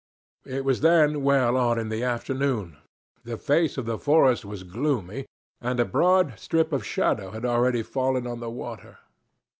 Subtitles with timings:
[0.47, 2.77] It was then well on in the afternoon,
[3.23, 5.27] the face of the forest was gloomy,
[5.61, 8.97] and a broad strip of shadow had already fallen on the water.